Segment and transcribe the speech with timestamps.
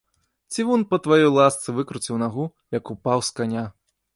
[0.55, 3.69] Цівун па тваёй ласцы выкруціў нагу, як упаў з каня.